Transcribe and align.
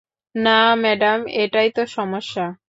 না, 0.35 0.51
ম্যাডাম, 0.75 1.19
এটাই 1.35 1.69
তো 1.71 1.81
সমস্যা। 1.87 2.45